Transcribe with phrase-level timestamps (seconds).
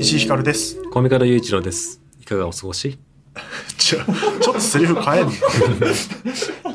[0.00, 0.80] 石井ひかるです。
[0.90, 2.00] コミカド雄一郎です。
[2.20, 2.98] いかがお過ごし？
[3.76, 3.98] ちょ、
[4.40, 5.32] ちょっとセリフ変えんの？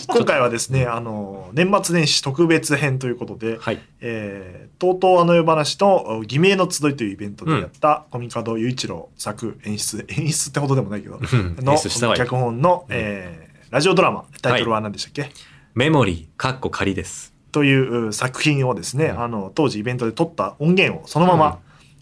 [0.08, 3.80] 今回はですね、あの、年末年始特別編ということで、はい。
[4.02, 11.20] えー、とうとうあの世話と偽名の集いというイベントでやった、コミカド雄一郎作演出、演出ってほどでもないけど、ん。
[11.64, 15.32] の演出したわよ脚本の、えーラジオドラマ、タイトルは何でしたっけ、
[15.76, 17.34] メモリー、かっこ仮です。
[17.54, 21.60] という作品をですね、あの、当時イベントで撮った音源をそのまま、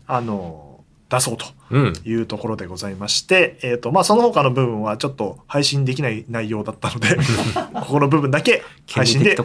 [0.08, 0.69] あの、
[1.10, 1.46] 出そうと。
[1.72, 1.94] うん。
[2.06, 7.18] いうところでございまして、えっ、と、まあ、その他の部分はちょっと配信できない内容だったので、
[7.74, 9.36] ここの部分だけ配信で。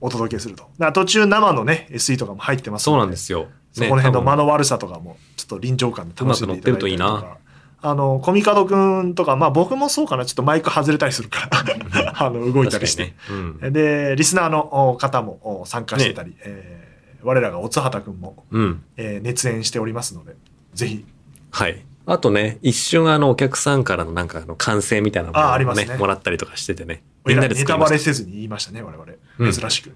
[0.00, 0.62] お届けすると。
[0.62, 3.46] だから途中生のね、SE とかも入ってますそうのなんですよ。
[3.72, 7.46] そこら辺の間ねの悪さとかも、ちょっと臨場感で楽しんでいただいたりとうまく乗ってるといいなか。
[7.82, 11.48] あの、コミカドくんとか、まあ僕もそうかな、ちょっとマイク外れたりするか
[11.92, 13.04] ら、 あの、動いたりして。
[13.04, 13.16] ね。
[13.62, 13.72] うん。
[13.72, 16.86] で、リスナーのお方もお参加してたり、えー
[17.22, 18.82] 我らがおつはたくんも、うん。
[18.96, 20.36] えー熱演しておりますので、
[20.76, 21.04] ぜひ、
[21.50, 21.82] はい。
[22.04, 27.02] あとね、一瞬あの、お客さんからのなんかあの、歓声みたいなもあありのをね、ますねもらったりとかしててね。
[27.24, 27.88] みんなでネタバ。
[27.88, 29.12] レせずに言いましたね、我々。
[29.38, 29.92] うん珍しく。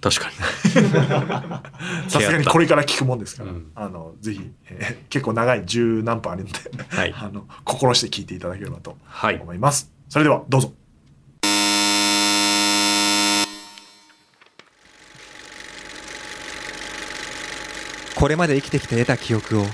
[0.00, 0.34] 確かに。
[2.10, 6.52] さすがにこれから聞くもんですから、うんあの、ぜひ、えー結構長い十何分あるんで、
[6.88, 9.36] はい あの、心して聞いていただければとはい。
[9.38, 9.92] 思います。
[10.08, 10.72] それでは、どうぞ。
[18.16, 19.64] これまで生きてきて得た記憶を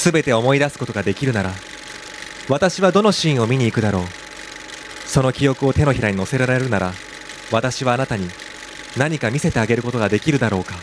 [0.00, 1.52] 全て思い出すことができるなら
[2.48, 4.02] 私はどのシーンを見に行くだろう。
[5.04, 6.92] その記憶を手のひらに乗せられるなら
[7.50, 8.28] 私はあなたに
[8.96, 10.74] 何か見せてあげることができるだろうか。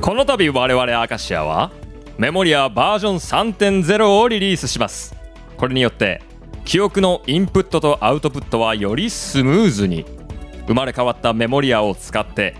[0.00, 1.72] この度我々アカシアは
[2.18, 3.16] メモリアバージョン
[3.54, 5.16] 3.0をリリースします。
[5.56, 6.20] これによって
[6.64, 10.04] 記憶のインプットとアウトプットはよりスムーズに。
[10.66, 12.56] 生まれ変わったメモリアを使って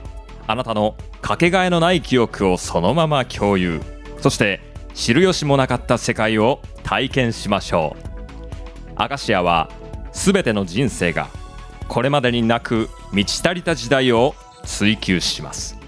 [0.49, 3.81] あなたのかけがえのない記憶をそのまま共有。
[4.21, 4.61] そして
[4.95, 8.03] 知る由もなかった世界を体験しましょう。
[8.95, 9.71] アカシアは
[10.13, 11.29] 全ての人生が
[11.89, 14.35] これまでになく満ち足りた時代を
[14.65, 15.77] 追求します。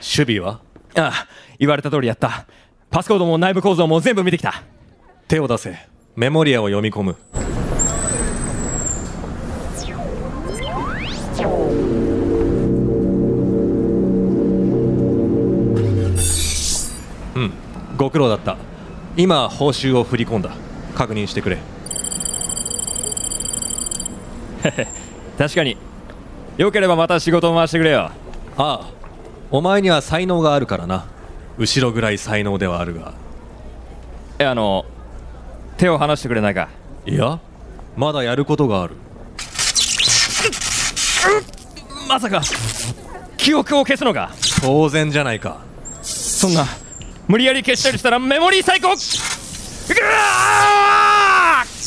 [0.00, 0.65] 守備は？
[0.96, 1.26] ああ
[1.58, 2.46] 言われた通りやった
[2.90, 4.62] パスコードも内部構造も全部見てきた
[5.28, 5.76] 手を出せ。
[6.14, 7.16] メモリアを読み込む。
[17.34, 17.52] うん。
[17.98, 18.56] ご苦労だった。
[19.16, 20.52] 今、報酬を振り込んだ。
[20.94, 21.58] 確認してくれ。
[25.38, 25.76] 確かに
[26.56, 28.12] よければまた仕事を回してくれよあ
[28.56, 28.95] あ。
[29.50, 31.06] お前には才能があるからな。
[31.58, 33.14] 後ろぐらい才能ではあるが。
[34.38, 34.84] えあの
[35.76, 36.68] 手を離してくれないか？
[37.06, 37.38] いや、
[37.96, 38.96] まだやることがある。
[42.08, 42.42] まさか
[43.36, 44.32] 記憶を消すのか？
[44.60, 45.58] 当然じゃないか。
[46.02, 46.66] そんな
[47.28, 48.88] 無理やり消したりしたらメモリー最高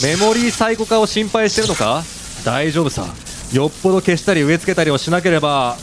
[0.02, 2.03] メモリー最古化を心配してるのか？
[2.44, 3.06] 大丈夫さ
[3.53, 5.75] よっぽど消したり植え付けたりをしなければ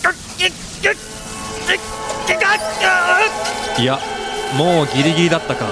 [3.79, 3.99] いや
[4.57, 5.67] もうギリギリだったか。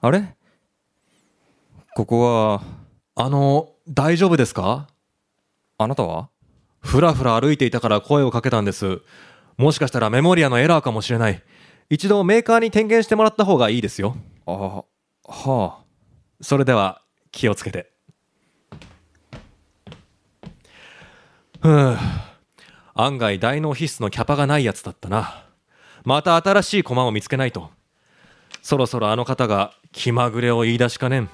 [0.00, 0.36] あれ？
[1.94, 2.62] ここは
[3.14, 4.88] あの大丈夫ですか？
[5.78, 6.28] あなたは？
[6.80, 9.00] ふらふら歩いていたから声をかけたんです。
[9.56, 11.42] もしかしたらメモリアのエラーかもしれない。
[11.88, 14.16] 一度メーカーに点検してもらった方がいいですよ。
[14.44, 14.84] あは
[15.24, 15.78] あ。
[16.42, 17.00] それでは
[17.32, 17.90] 気をつけて。
[21.62, 21.96] ふう
[22.98, 25.44] 案外大脳必須のキャパがないやつだったな。
[26.04, 27.70] また新しい駒を見つけないと。
[28.62, 31.28] そろそろあの方が気まぐれを言い出しかねん。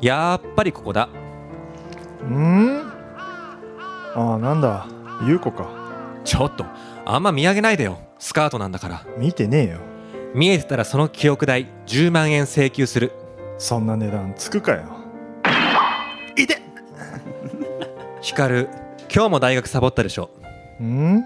[0.00, 1.08] やっぱりここだ。
[2.22, 2.87] うん？
[4.18, 4.86] ああなんだ。
[5.24, 5.68] 優子か。
[6.24, 6.64] ちょっと
[7.06, 7.98] あんま見上げないでよ。
[8.18, 9.04] スカートなんだから。
[9.16, 9.78] 見てねえよ。
[10.34, 13.12] 見えてたらその記憶代10万円請求する。
[13.58, 14.82] そんな値段つくかよ。
[18.20, 18.66] 光
[19.14, 20.30] 今日も大学サボったでしょ。
[20.82, 21.22] ん？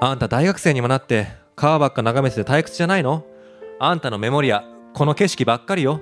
[0.00, 3.24] あんた大学生にもなって川ばっか眺めてて退屈じゃないの？
[3.78, 6.00] あんたのメモリアこの景色ばっかりよ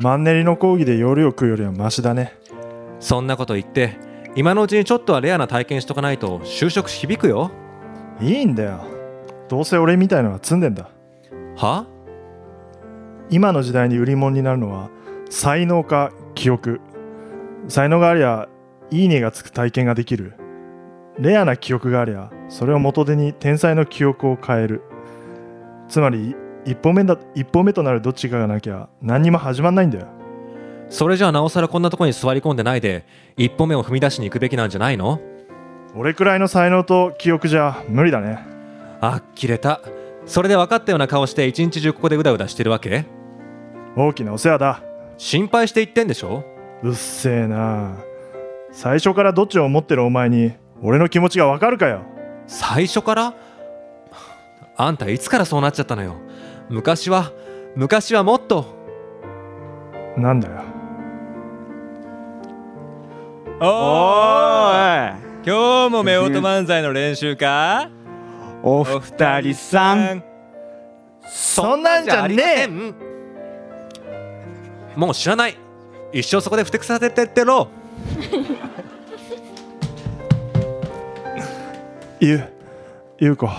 [0.00, 2.38] マンネリの講義で夜を食うよりはマシだね。
[3.00, 3.98] そんなこと言って
[4.34, 7.50] 今のうちにちょっとはレアな体験しとかないと就職響くよ。
[8.18, 8.80] いいんだよ。
[9.48, 10.88] どうせ俺みたいのは積んでんだ。
[11.56, 11.86] は？
[13.28, 14.88] 今の時代に売り物になるのは
[15.28, 16.80] 才能か記憶。
[17.68, 18.48] 才能がありゃ
[18.90, 20.32] いいねがつく体験ができる。
[21.18, 24.82] レアな記憶がありゃそれを元手に天才の記憶を変える。
[25.88, 26.34] つまり
[26.64, 30.06] 一歩目だ一歩目となるどっちかがなきゃ何にも始まんないんだよ。
[30.88, 33.04] それじゃあなおさらこんなとこに座り込んでないで
[33.36, 35.20] 一歩目を踏み出しに行くべきなんじゃないの？
[35.94, 38.38] 俺くらいの才能と記憶じゃ無理だね。
[39.00, 39.80] あっきれた。
[40.26, 43.06] それで分かったような顔して一日中ここでうだうだしてるわけ？
[43.96, 44.82] 大きなお世話だ。
[45.16, 46.44] 心配して言ってんでしょ？
[46.82, 47.96] うっせえな。
[48.72, 50.52] 最初からどっちを思ってるお前に
[50.82, 52.02] 俺の気持ちがわかるかよ。
[52.46, 53.34] 最初から？
[54.76, 56.14] あんたいつからそうなっちゃったのよ？
[56.70, 57.32] 昔は
[57.74, 58.64] 昔はもっと。
[60.16, 60.62] なんだよ。
[63.60, 65.20] おーい。
[65.44, 67.90] 今日も夫婦漫才の練習か？
[68.62, 70.22] お二人さん。
[71.28, 72.66] そんなんじゃねえ。
[72.66, 72.94] ん
[74.94, 75.58] もう知らない。
[76.12, 77.66] 一生そこでふてくさせてってろ。
[82.20, 82.48] ゆう
[83.18, 83.50] ゆうこ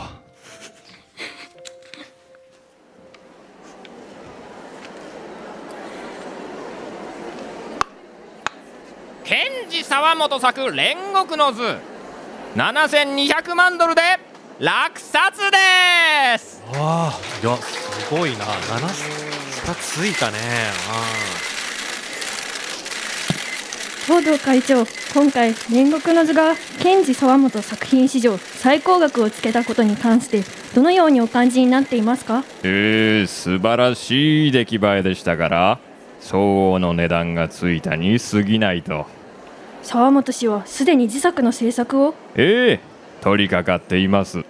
[10.01, 11.61] ンジ沢本作煉獄の図。
[12.55, 14.01] 7200万ドルで
[14.59, 16.63] 落札です。
[16.73, 18.45] ああいやすごいな。
[18.45, 20.39] 7スタついたね。
[24.07, 30.41] 東堂会長今回煉獄の図が賢治沢本作品史上最高額をつけたことに関して
[30.73, 32.43] どのようにお感じになっていますか？
[32.63, 35.79] えー、素晴らしい出来栄えでしたから
[36.19, 39.05] 相応の値段がついたに過ぎないと
[39.83, 42.13] 沢本氏はすでに自作の制作を？
[42.35, 42.91] ええ
[43.21, 44.43] 取り掛かっています。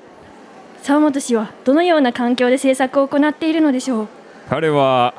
[0.81, 4.07] 沢本氏はどのような環境で制作を行っているのでしょう？
[4.49, 5.13] 彼は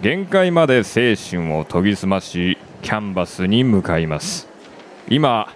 [0.00, 4.48] 限界まで精神を研ぎ澄ましキャンバスに向かいます。
[5.08, 5.52] 今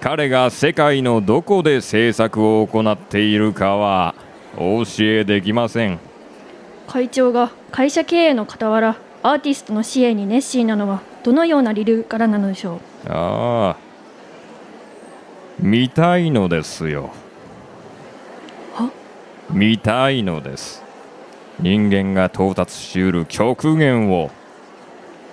[0.00, 4.14] 彼が世界のどこで制作を行っているかは
[4.56, 5.98] お教えできません。
[6.88, 12.80] 会長が会社経営の傍らアーティストの支援に熱心なのはどのような理由からなのでしょう？
[13.08, 13.76] ああ。
[15.58, 17.10] 見たいのですよ。
[18.74, 18.90] は？
[19.50, 20.82] 見たいのです。
[21.60, 24.30] 人間が到達しうる極限を。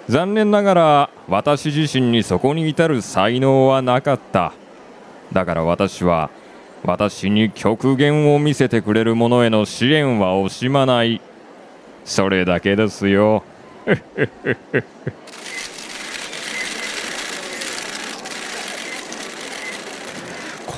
[0.08, 4.54] 残念ながら私自身にそこに至る才能はなかった。
[5.32, 6.32] だから私は
[6.84, 11.22] 私に極限を見せてくれる者への支援は惜しまない。
[12.06, 13.44] それだけですよ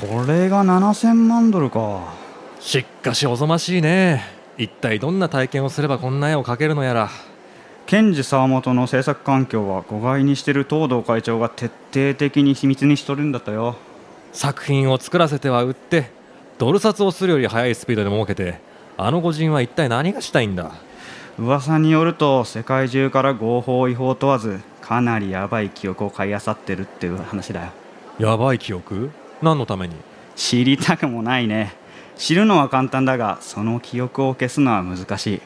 [0.02, 2.12] これが7000万ドルか。
[2.58, 4.24] しっかしおぞましいね。
[4.58, 7.08] 一体どんな体験をすればこんな絵を描けるのやら。
[7.86, 13.76] 検事沢本の制作環境は誤解にしてる東堂会長が徹底的に秘密にしとるんだったよ。
[14.32, 16.10] 作品を作らせては売って
[16.58, 18.58] ドル札をするより速いスピードで儲けて
[18.96, 20.72] あの御人は一体何がしたいんだ。
[21.38, 27.70] 噂によると世界中から合法違法問わずかなりヤバい記憶を買い漁ってるっていう話だよ。
[28.18, 29.12] やばい記憶？
[29.42, 29.96] 何のために？
[30.36, 31.74] 知りたくもないね。
[32.16, 35.40] 知るのは簡単だがその記憶を消すのは難しい。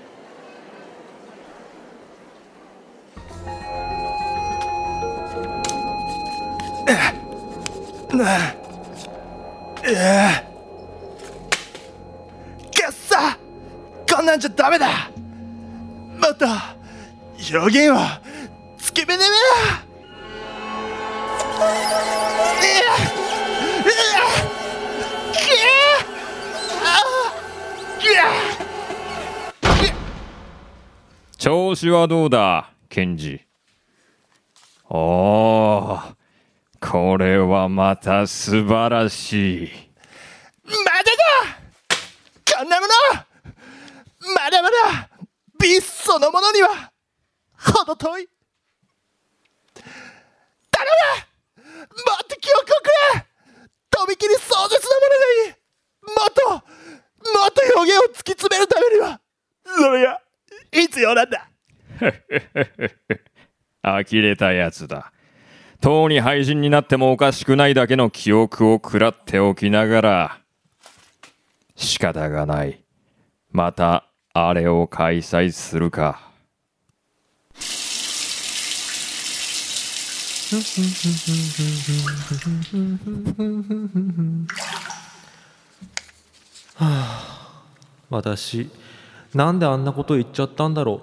[8.13, 8.19] く
[12.89, 13.39] っさ。
[14.11, 14.87] こんなんじゃダメだ。
[14.87, 16.47] もっと
[17.57, 17.97] 表現を
[18.79, 19.25] つけめね
[31.47, 33.41] 調子はどうだケンジ？
[34.91, 35.97] お
[36.81, 39.71] これはまた素晴らしい。
[40.67, 41.05] まだ
[42.51, 42.59] だ！
[42.59, 42.93] こんなもの
[44.35, 45.09] まだまだ！
[45.61, 46.91] 美そのものには
[47.57, 48.29] 程遠い！
[50.73, 50.91] 頼
[51.59, 51.63] む！
[51.63, 53.27] もっと記憶をくれ！
[53.89, 55.55] とびきり壮絶なものがいい！
[56.03, 56.51] もっと
[57.39, 59.21] もっと表現を突き詰めるためには！
[59.65, 60.21] それが
[60.73, 61.49] 必要なんだ？
[63.83, 65.13] 呆れたやつだ。
[65.81, 70.39] とうに廃人になってもおかしくないだけの記憶を食らっておきながら
[71.77, 72.83] 仕方がない。
[73.51, 76.21] またあれを開催するか。
[88.11, 88.71] 私
[89.37, 91.03] なんであんなこと言っちゃったんだろ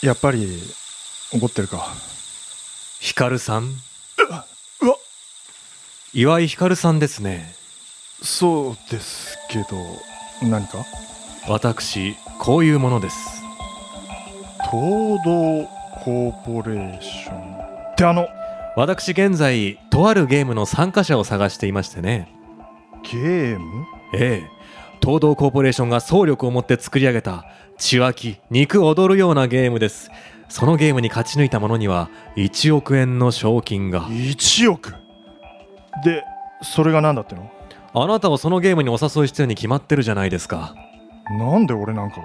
[0.00, 0.62] やっぱり
[1.34, 1.76] 怒ってるか。
[1.76, 1.80] う
[3.00, 3.64] ヒカルさん？
[3.64, 4.46] うわ。
[6.14, 7.62] 岩井ヒカルさんですね
[8.24, 9.66] そうですけど
[10.42, 10.84] 何か？
[11.46, 13.16] 私こういうものです。
[14.70, 15.68] 東堂
[16.02, 17.54] コーポレーション。
[17.92, 18.26] ってあの
[18.76, 22.34] 私現在とあるゲームの参加者を探していましてね。
[23.02, 23.84] ゲーム？
[24.14, 24.50] ええ。
[25.02, 27.44] 東堂コーポレーションが総力を持って作り上げた
[27.76, 30.10] 血湧き肉踊るようなゲームです。
[30.48, 34.06] そのゲームに勝ち抜いた者には1億円の賞金が。
[34.06, 34.94] 1億？
[36.04, 36.24] で
[36.62, 37.50] それが何だっての？
[37.96, 40.74] あなたをそのゲームにお誘いしてるに決まってるじゃないですか。
[41.38, 42.22] なんで俺なんかが？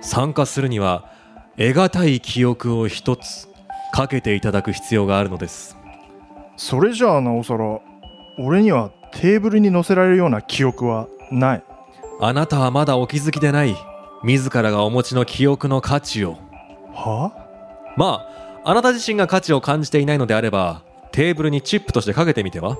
[0.00, 1.10] 参加するには
[1.58, 3.48] 得難い記憶を一つ
[3.92, 5.76] かけていただく必要があるのです。
[6.56, 7.80] それじゃあなおさら
[8.38, 11.64] 俺にはテーブルに載せられるような記憶はない？
[12.20, 13.76] あなたはまだお気づきでない
[14.22, 16.38] 自らがお持ちの記憶の価値を。
[16.94, 17.30] は？
[17.98, 18.26] ま
[18.64, 20.82] ああなた自身が価値を感じていないのであれば
[21.12, 22.78] テーブルにチップとしてかけてみては？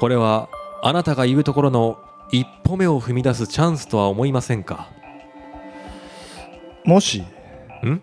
[0.00, 0.48] これは
[0.86, 1.98] あなたが言うところの
[2.30, 4.90] 一歩目を踏み出すチャンスとは思いませんか？
[6.84, 7.24] もし
[7.82, 8.02] ん？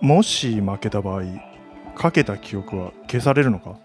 [0.00, 1.24] もし負けた場合
[1.94, 3.76] かけた記憶は消されるのか？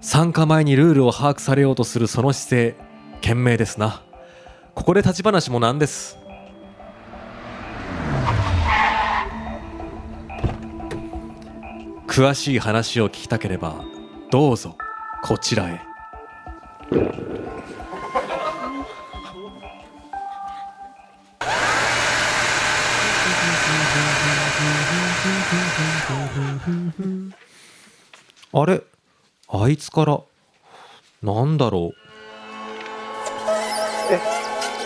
[0.00, 2.76] 参加前にルールを把握されようとするその姿勢
[3.20, 4.02] 賢明ですな。
[4.74, 6.16] ここで立ち話もなんです。
[12.06, 13.84] 詳しい話を聞きたければ
[14.30, 14.78] どうぞ
[15.22, 15.82] こちらへ
[28.56, 28.82] あれ？
[29.48, 30.20] あいつから？
[31.22, 31.92] なんだろう？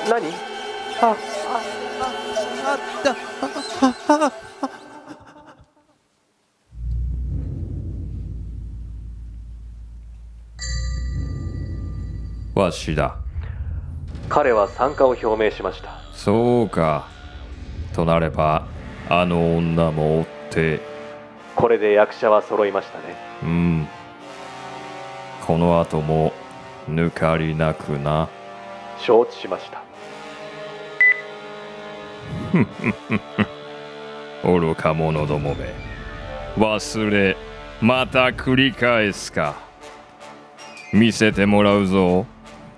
[0.08, 0.26] 何？
[1.02, 1.16] ああ
[2.64, 3.10] あった
[4.26, 4.32] あ
[12.56, 13.18] あわしだ
[14.28, 17.06] 彼は参加を表明しましたそうか
[17.94, 18.66] となれば
[19.08, 20.80] あの女も追って
[21.54, 23.88] これで役者は揃いましたねうん。
[25.47, 26.33] この後も
[26.88, 28.28] 抜かりなくな。
[28.99, 29.83] 承知しました。
[34.45, 35.75] 愚か者どもめ。
[36.57, 37.37] 忘れ
[37.80, 39.57] また繰り返すか。
[40.92, 42.26] 見せてもらうぞ。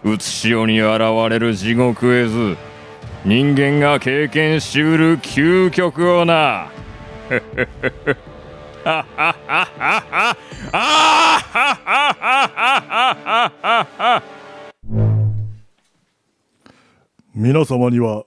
[0.02, 2.56] うつしおに現れる地獄絵図。
[3.24, 6.70] 人間が経験しうる究極をな
[17.34, 18.24] 皆様には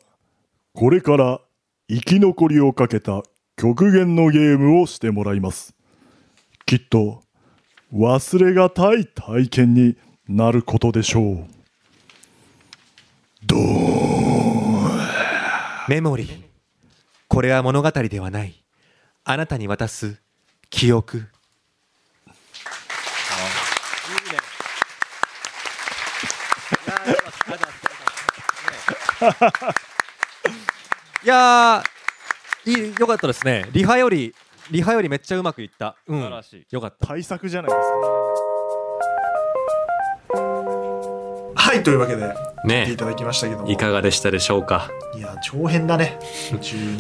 [0.74, 1.40] これから
[1.88, 3.24] 生き残りをかけた
[3.56, 5.76] 極限のゲームをしてもらいます。
[6.66, 7.22] きっと
[7.94, 9.96] 忘れがたい体験に
[10.28, 11.48] なることでしょう。
[13.46, 13.60] どう
[15.88, 16.42] メモリー。
[17.28, 18.66] これは物語ではない。
[19.24, 20.22] あなたに渡す
[20.70, 21.28] 記憶。
[31.24, 33.70] いやーいいよかったですね。
[33.72, 34.34] リハより
[34.72, 35.96] リハよりめっちゃうまくいった。
[36.08, 36.20] うん。
[36.20, 36.65] 素晴らしい。
[36.72, 37.08] よかった。
[37.08, 37.96] 対策じゃないですか。
[41.56, 43.70] はいというわけでねいただきましたけども。
[43.70, 44.92] いかがでしたでしょうか？
[45.15, 46.20] いや長編だね。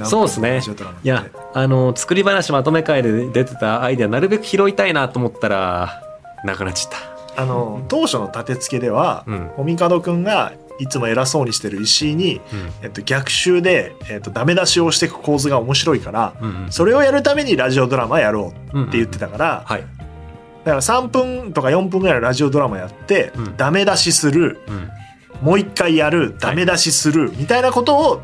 [0.03, 0.61] そうですね。
[1.03, 6.01] いやあの作り話まとめ会で出てたアイデアなるべく拾いたいなと思ったら
[6.43, 7.41] なくなっちゃった。
[7.41, 9.51] あの当初の立て付けではうん。
[9.55, 12.41] コミカドくんがいつも偉そうにしてる石井に、
[12.81, 16.33] えっと、逆襲で、えっと、ダメ出しをしていく構図が面白いから、
[16.69, 19.81] それをやるためにラジオドラマやろうって言ってたから、はい。
[20.63, 23.57] だから3分とか4分ぐらいのラジオドラマやって、うん。
[23.57, 24.89] ダメ出しするうん。
[25.41, 28.21] もう一回やるダメ出しするみたいなことを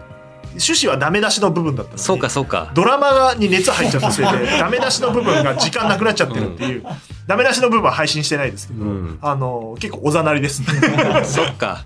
[0.51, 2.72] 趣旨はダメ出しの部分だったそうかそうか。
[2.74, 6.84] ドラマに熱入っちゃったせいでダメ出しの部分が時間なくなっちゃってるっていう、
[7.29, 9.19] ダメ出しの部分は配信してないですけど、うん。
[9.21, 10.67] あの結構おざなりですね。
[11.24, 11.86] そっか。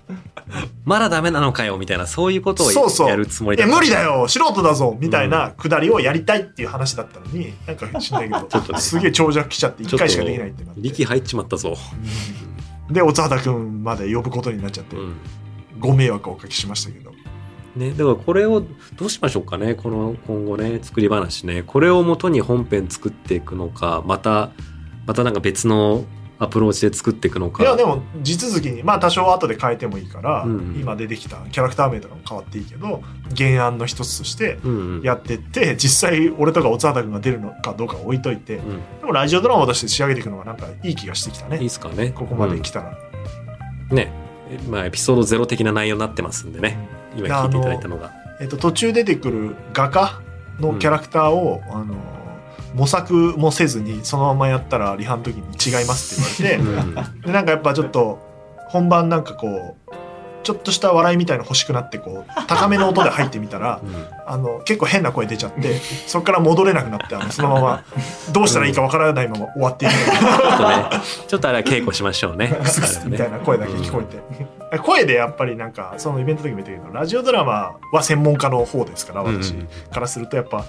[0.86, 3.08] まだダメなのかよみたいなそういうことをそうそう。
[3.10, 8.80] やるつもりだ無理だよ素人だぞみたいなくだりをやりたいっていう話だったのになんか知んないけど、 とね。
[8.80, 10.80] すげえ長尺来ちゃって1ちょっと回しかできないってなって。
[10.80, 11.76] 力入っちまったぞ、
[12.90, 15.16] でおつはたくんまで呼ぶことになっちゃって、うん。
[15.78, 17.12] ご迷惑をおかけしましたけど。
[17.76, 18.62] ね、だからこれを
[18.96, 21.62] どうしましょうかねこの今後ね作り話ね。
[21.66, 24.50] これをもとに本編作っていくのかまた
[25.06, 26.04] またなんか別の
[26.38, 27.62] アプローチで作っていくのか。
[27.62, 33.02] いやでも地続きにまあ多少後で変えてもいいから、うん今出てきたキャラクター名とかも変わっていいけど
[33.36, 35.02] 原案の一つとしてうんうん。
[35.02, 38.80] やってって実際俺とかおつはたくんが出るのかどうかは置いといて、うん。
[39.00, 41.56] でもラジオドラマとして仕上げていくのがなんかいい気がしてきたね。
[41.58, 42.10] いいですかね。
[42.10, 42.96] ここまで来たら、
[43.90, 43.96] うん。
[43.96, 44.12] ね。
[44.50, 46.76] えまあエピソードゼロ的な内容になってますんでね。
[47.16, 48.12] 今聞いていただいたのが。
[48.40, 50.20] えっと、途中出てくる画家
[50.58, 51.94] のキャラクターを、あの
[52.74, 57.20] 模索もせずにそのままやったらリハの時に違いますって言われて、うん。
[57.22, 58.18] でなんかやっぱちょっと
[58.68, 59.92] 本番なんかこう
[60.42, 63.80] ちょっとした笑いみたいの欲しくなってこう高めの音で入ってみたら
[64.26, 67.82] あの結構変な声出ちゃってそこから戻れなくなってあのそのまま
[68.30, 69.94] どうしたらいいかわからないまま終わっていく。
[69.94, 70.08] ちょ
[70.54, 70.84] っとね
[71.28, 72.48] ちょっとあれは稽古しましょうね。
[72.62, 79.68] クスクスみたいな声だけ聞こえて、声でやっぱりなんかそのイベントの時も言ったけどラジオドラマは専門家の方ですから私うんうん。
[79.92, 80.64] からするとやっぱ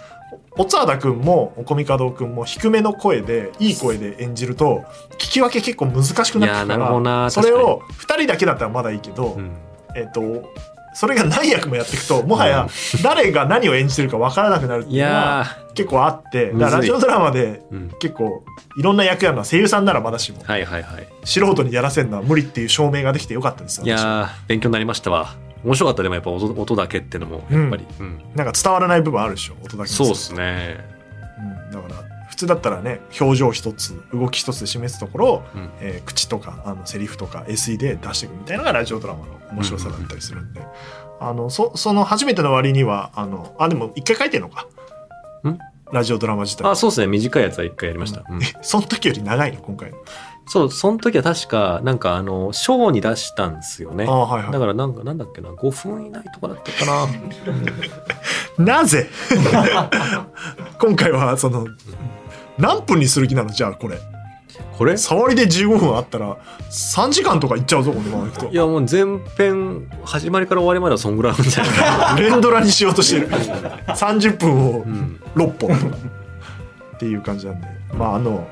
[0.57, 4.83] おつわだくんもおこみかどうくんも低めの声でいい声で演じると
[5.13, 9.51] 聞き分け結構難しくなってくかならそれを2人だけだったらまだいいけど、うん。
[9.95, 10.51] えっと
[10.97, 12.67] それが何役もやっていくともはや
[13.03, 17.61] 誰が何を演じてるか分からなくなるっていいうのはや結構あってラジオドラマで
[17.99, 18.45] 結構
[18.77, 21.07] いろんな役やるのは声優さんならまだしもはいはいはい。
[21.25, 25.35] 素人にやらせるのは無理っていう証明ができてよかったですいやー勉強になりましたわ
[25.65, 28.21] 面白かったでもやっぱ音音だけってのもやっぱり、うん。
[28.35, 29.89] なんか伝わらない部分あるでしょ音だけ。
[29.89, 30.77] そうですね。
[31.39, 35.69] うん、だから普通だったらね表情一つ動き一つで示すところを、うん。
[35.81, 40.61] えー口とかあのセリフとか SE で出していくみたいなのがラジオドラマの面白さだったりするんで、
[41.19, 44.67] あのそその初めての割にはあのあでも一回書いてんのか？
[45.47, 45.57] ん？
[45.91, 46.67] ラジオドラマ自体。
[46.69, 47.07] あそうですね。
[47.07, 48.43] 短いやつは一回やりました、うん。
[48.43, 49.61] えその時より長いの？
[49.61, 49.97] 今回の
[50.47, 54.05] そうその時は確かなんかあのショーに出したんですよね。
[54.05, 54.51] はいはい。
[54.51, 57.07] だからなんかなんだっけな5分以内とかだったか
[58.57, 58.63] な。
[58.81, 59.07] なぜ？
[60.79, 61.67] 今回はその
[62.57, 63.49] 何分にする気なの？
[63.49, 63.97] じゃあこれ。
[64.77, 64.97] これ？
[64.97, 66.37] 触りで15分あったら
[66.69, 68.47] 3時間とかいっちゃうぞこのままいくと。
[68.47, 69.03] いやもう前
[69.37, 72.21] 編始まりから終わりまではそんぐらいあるんじゃない？
[72.29, 73.29] 連ドラにしようとしてる。
[73.29, 75.97] 30分をうん、6本とか。
[76.95, 77.67] っていう感じなんで。
[77.93, 78.47] まああの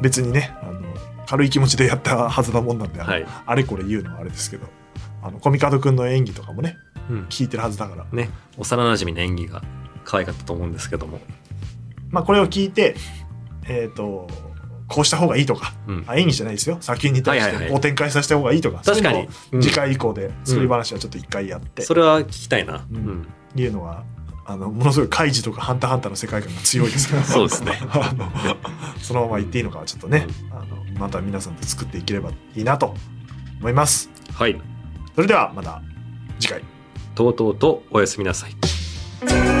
[0.00, 0.80] 別にねあの
[1.28, 3.26] 軽い気持ちでやったはずなもんなんで、はい。
[3.44, 4.66] あれこれ言うのはあれですけど
[5.22, 6.78] あのコミカドくんの演技とかもね
[7.10, 7.26] うん。
[7.28, 8.06] 聞いてるはずだから。
[8.12, 8.30] ね。
[8.56, 9.62] 幼馴染の演技が
[10.04, 11.20] 可愛かったと思うんですけども。
[12.10, 12.96] まあこれを聞いて
[13.68, 14.26] えっ、と
[14.88, 16.04] こうした方がいいとか、うん。
[16.06, 16.78] あ演技じゃないですよ。
[16.80, 19.28] 作品に対してこう展開させた方がいいとか、確かに。
[19.60, 23.06] 次回以降で作り話はちょっと一回やって、それは聞きたいな、ううん。
[23.20, 24.04] んいうのは
[24.46, 27.22] あのものすごいカイジとかハンターハンターの世界観が強いですから。
[27.22, 27.72] そうですね。
[27.92, 28.32] あの
[29.02, 32.94] そのまま言っていいのかはちょっとね、あのまた皆さんと作っていければいいなと
[33.60, 34.10] 思います。
[34.32, 34.60] はい。
[35.14, 35.80] それではまた
[36.38, 36.62] 次回。
[37.14, 39.57] とうとうとおやすみなさい